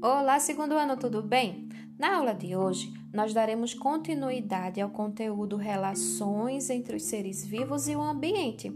[0.00, 1.68] Olá, segundo ano, tudo bem?
[1.98, 7.96] Na aula de hoje, nós daremos continuidade ao conteúdo Relações entre os seres vivos e
[7.96, 8.72] o ambiente.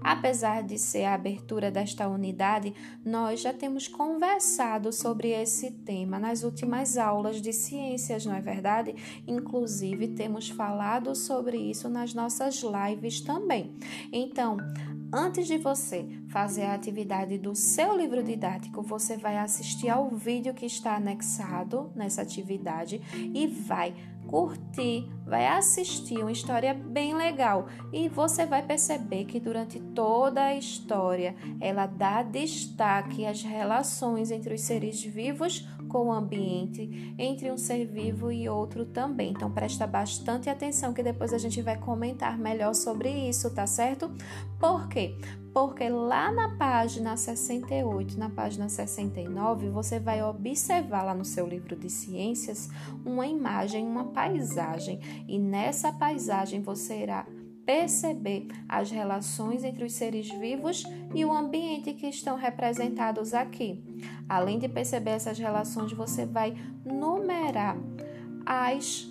[0.00, 2.74] Apesar de ser a abertura desta unidade,
[3.04, 8.94] nós já temos conversado sobre esse tema nas últimas aulas de ciências, não é verdade?
[9.26, 13.74] Inclusive, temos falado sobre isso nas nossas lives também.
[14.12, 14.56] Então,
[15.12, 20.52] Antes de você fazer a atividade do seu livro didático, você vai assistir ao vídeo
[20.52, 23.94] que está anexado nessa atividade e vai
[24.26, 30.54] curtir, vai assistir uma história bem legal e você vai perceber que durante toda a
[30.54, 37.56] história ela dá destaque às relações entre os seres vivos com o ambiente, entre um
[37.56, 39.30] ser vivo e outro também.
[39.30, 44.10] Então presta bastante atenção que depois a gente vai comentar melhor sobre isso, tá certo?
[44.58, 45.16] Por quê?
[45.56, 51.74] Porque lá na página 68, na página 69, você vai observar lá no seu livro
[51.74, 52.68] de ciências
[53.06, 57.26] uma imagem, uma paisagem, e nessa paisagem você irá
[57.64, 63.82] perceber as relações entre os seres vivos e o ambiente que estão representados aqui.
[64.28, 66.54] Além de perceber essas relações, você vai
[66.84, 67.78] numerar
[68.44, 69.10] as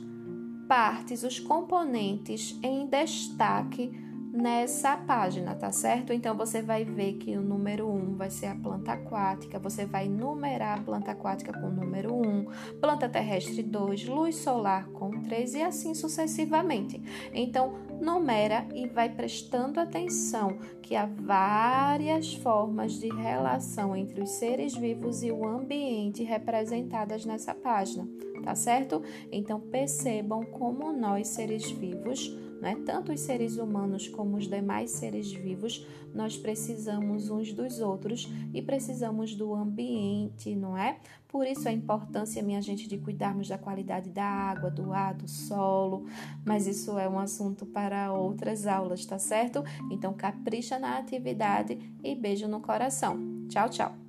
[0.68, 4.05] partes, os componentes em destaque
[4.36, 6.12] nessa página, tá certo?
[6.12, 9.86] Então você vai ver que o número 1 um vai ser a planta aquática, você
[9.86, 12.46] vai numerar a planta aquática com o número 1, um,
[12.82, 17.02] planta terrestre 2, luz solar com 3 e assim sucessivamente.
[17.34, 24.76] Então, numera e vai prestando atenção que há várias formas de relação entre os seres
[24.76, 28.08] vivos e o ambiente representadas nessa página,
[28.44, 29.02] tá certo?
[29.32, 32.76] Então percebam como nós seres vivos né?
[32.86, 38.62] Tanto os seres humanos como os demais seres vivos, nós precisamos uns dos outros e
[38.62, 41.00] precisamos do ambiente, não é?
[41.28, 45.28] Por isso a importância, minha gente, de cuidarmos da qualidade da água, do ar, do
[45.28, 46.06] solo,
[46.46, 49.64] mas isso é um assunto para outras aulas, tá certo?
[49.92, 53.20] Então capricha na atividade e beijo no coração.
[53.50, 54.05] Tchau, tchau.